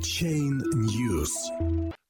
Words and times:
Chain 0.00 0.62
News. 0.74 1.30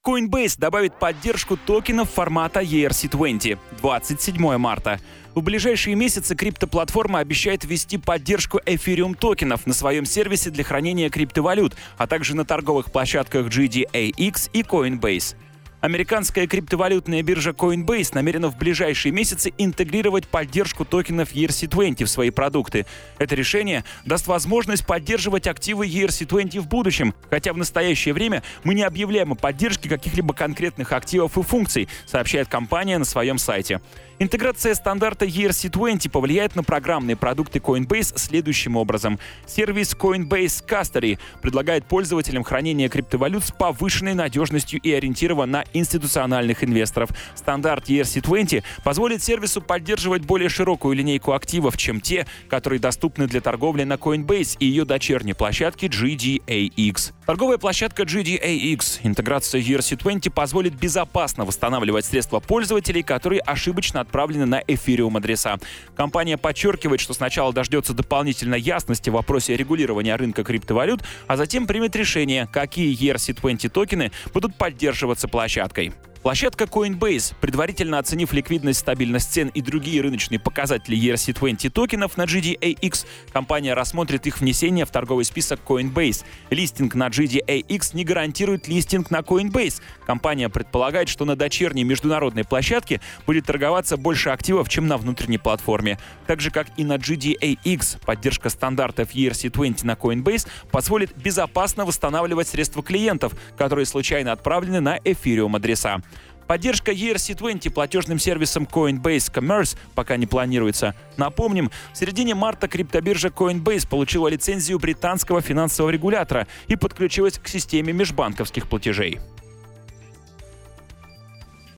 Coinbase 0.07 0.59
добавит 0.59 0.95
поддержку 0.95 1.57
токенов 1.57 2.11
формата 2.11 2.61
ERC20 2.61 3.59
27 3.81 4.57
марта. 4.59 5.01
В 5.35 5.43
ближайшие 5.43 5.97
месяцы 5.97 6.37
криптоплатформа 6.37 7.19
обещает 7.19 7.65
ввести 7.65 7.99
поддержку 7.99 8.61
Ethereum 8.65 9.17
токенов 9.17 9.67
на 9.67 9.75
своем 9.75 10.05
сервисе 10.05 10.51
для 10.51 10.63
хранения 10.63 11.11
криптовалют, 11.11 11.77
а 11.99 12.07
также 12.07 12.37
на 12.37 12.45
торговых 12.45 12.93
площадках 12.93 13.47
GDAX 13.47 14.51
и 14.53 14.63
Coinbase. 14.63 15.35
Американская 15.81 16.47
криптовалютная 16.47 17.23
биржа 17.23 17.53
Coinbase 17.53 18.11
намерена 18.13 18.51
в 18.51 18.59
ближайшие 18.59 19.13
месяцы 19.13 19.53
интегрировать 19.57 20.29
поддержку 20.29 20.85
токенов 20.85 21.33
ERC20 21.33 22.05
в 22.05 22.11
свои 22.11 22.29
продукты. 22.29 22.85
Это 23.17 23.35
решение 23.35 23.85
даст 24.05 24.27
возможность 24.27 24.85
поддерживать 24.85 25.47
активы 25.47 25.89
ERC20 25.89 26.61
в 26.61 26.69
будущем, 26.69 27.15
хотя 27.31 27.55
в 27.55 27.57
настоящее 27.57 28.13
время 28.13 28.43
мы 28.63 28.75
не 28.75 28.83
объявляем 28.83 29.33
о 29.33 29.37
поддержке 29.37 29.89
каких-либо 29.89 30.35
конкретных 30.35 30.93
активов 30.93 31.39
и 31.39 31.43
функций, 31.43 31.89
сообщает 32.05 32.49
компания 32.49 32.99
на 32.99 33.07
своем 33.07 33.39
сайте. 33.39 33.81
Интеграция 34.23 34.75
стандарта 34.75 35.25
ERC20 35.25 36.11
повлияет 36.11 36.55
на 36.55 36.63
программные 36.63 37.17
продукты 37.17 37.59
Coinbase 37.59 38.19
следующим 38.19 38.77
образом. 38.77 39.19
Сервис 39.47 39.97
Coinbase 39.99 40.63
Custody 40.69 41.19
предлагает 41.41 41.87
пользователям 41.87 42.45
хранение 42.45 42.91
криптовалют 42.91 43.45
с 43.45 43.51
повышенной 43.51 44.13
надежностью 44.13 44.79
и 44.79 44.93
ориентирован 44.93 45.51
на 45.51 45.65
институциональных 45.73 46.63
инвесторов. 46.63 47.09
Стандарт 47.35 47.89
ERC20 47.89 48.63
позволит 48.85 49.23
сервису 49.23 49.63
поддерживать 49.63 50.27
более 50.27 50.51
широкую 50.51 50.97
линейку 50.97 51.33
активов, 51.33 51.79
чем 51.79 52.03
те, 52.03 52.27
которые 52.51 52.79
доступны 52.79 53.27
для 53.27 53.41
торговли 53.41 53.85
на 53.85 53.95
Coinbase 53.95 54.59
и 54.59 54.67
ее 54.67 54.85
дочерней 54.85 55.35
площадке 55.35 55.87
GDAX. 55.87 57.15
Торговая 57.31 57.59
площадка 57.59 58.03
GDAX, 58.03 59.03
интеграция 59.05 59.61
ERC20 59.61 60.31
позволит 60.31 60.75
безопасно 60.75 61.45
восстанавливать 61.45 62.05
средства 62.05 62.41
пользователей, 62.41 63.05
которые 63.05 63.41
ошибочно 63.43 64.01
отправлены 64.01 64.47
на 64.47 64.61
Ethereum 64.63 65.17
адреса. 65.17 65.59
Компания 65.95 66.37
подчеркивает, 66.37 67.01
что 67.01 67.15
сначала 67.15 67.53
дождется 67.53 67.95
дополнительной 67.95 68.61
ясности 68.61 69.11
в 69.11 69.13
вопросе 69.13 69.57
регулирования 69.57 70.17
рынка 70.17 70.43
криптовалют, 70.43 71.05
а 71.29 71.37
затем 71.37 71.69
примет 71.69 71.95
решение, 71.95 72.49
какие 72.53 72.99
ERC20 73.01 73.69
токены 73.69 74.11
будут 74.35 74.57
поддерживаться 74.57 75.29
площадкой. 75.29 75.95
Площадка 76.23 76.65
Coinbase, 76.65 77.35
предварительно 77.41 77.99
оценив 77.99 78.35
ликвидность, 78.35 78.81
стабильность 78.81 79.33
цен 79.33 79.49
и 79.55 79.63
другие 79.63 80.03
рыночные 80.03 80.39
показатели 80.39 80.99
ERC20 80.99 81.71
токенов 81.71 82.19
на 82.19 82.25
GDAX, 82.25 83.07
компания 83.33 83.73
рассмотрит 83.73 84.27
их 84.27 84.39
внесение 84.41 84.85
в 84.85 84.91
торговый 84.91 85.25
список 85.25 85.61
Coinbase. 85.67 86.27
Листинг 86.51 86.95
на 86.95 87.09
GDAX 87.09 87.97
не 87.97 88.05
гарантирует 88.05 88.69
листинг 88.69 89.11
на 89.11 89.21
Coinbase. 89.21 89.81
Компания 90.05 90.51
предполагает, 90.51 91.09
что 91.09 91.25
на 91.25 91.37
дочерней 91.37 91.85
международной 91.85 92.45
площадке 92.45 93.01
будет 93.27 93.47
торговаться 93.47 93.97
больше 93.97 94.29
активов, 94.29 94.69
чем 94.69 94.89
на 94.89 94.99
внутренней 94.99 95.39
платформе. 95.39 95.99
Так 96.27 96.43
же, 96.43 96.51
как 96.51 96.67
и 96.77 96.85
на 96.85 96.97
GDAX, 96.97 97.99
поддержка 98.05 98.51
стандартов 98.51 99.15
ERC20 99.15 99.87
на 99.87 99.93
Coinbase 99.93 100.47
позволит 100.71 101.17
безопасно 101.17 101.87
восстанавливать 101.87 102.49
средства 102.49 102.83
клиентов, 102.83 103.33
которые 103.57 103.87
случайно 103.87 104.33
отправлены 104.33 104.81
на 104.81 104.99
Ethereum 104.99 105.57
адреса. 105.57 106.03
Поддержка 106.51 106.91
ERC20 106.91 107.71
платежным 107.71 108.19
сервисом 108.19 108.65
Coinbase 108.65 109.33
Commerce 109.33 109.79
пока 109.95 110.17
не 110.17 110.27
планируется. 110.27 110.97
Напомним, 111.17 111.71
в 111.93 111.97
середине 111.97 112.35
марта 112.35 112.67
криптобиржа 112.67 113.29
Coinbase 113.29 113.89
получила 113.89 114.27
лицензию 114.27 114.81
британского 114.81 115.43
финансового 115.43 115.93
регулятора 115.93 116.49
и 116.67 116.75
подключилась 116.75 117.39
к 117.39 117.47
системе 117.47 117.93
межбанковских 117.93 118.69
платежей. 118.69 119.21